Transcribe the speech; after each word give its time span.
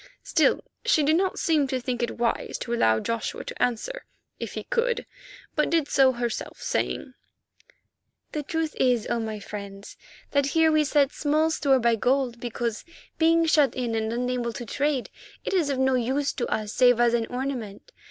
Still, 0.23 0.63
she 0.83 1.03
did 1.03 1.15
not 1.15 1.37
seem 1.37 1.67
to 1.67 1.79
think 1.79 2.01
it 2.01 2.17
wise 2.17 2.57
to 2.61 2.73
allow 2.73 2.99
Joshua 2.99 3.43
to 3.45 3.61
answer—if 3.61 4.53
he 4.53 4.63
could—but 4.63 5.69
did 5.69 5.87
so 5.87 6.13
herself, 6.13 6.59
saying: 6.59 7.13
"The 8.31 8.41
truth 8.41 8.75
is, 8.79 9.05
O 9.11 9.19
my 9.19 9.39
friends, 9.39 9.97
that 10.31 10.47
here 10.57 10.71
we 10.71 10.85
set 10.85 11.11
small 11.11 11.51
store 11.51 11.77
by 11.77 11.97
gold 11.97 12.39
because, 12.39 12.83
being 13.19 13.45
shut 13.45 13.75
in 13.75 13.93
and 13.93 14.11
unable 14.11 14.53
to 14.53 14.65
trade, 14.65 15.11
it 15.45 15.53
is 15.53 15.69
of 15.69 15.77
no 15.77 15.93
use 15.93 16.33
to 16.33 16.47
us 16.47 16.73
save 16.73 16.99
as 16.99 17.13
an 17.13 17.27
ornament. 17.27 17.91